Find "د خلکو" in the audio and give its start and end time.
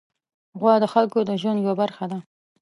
0.83-1.19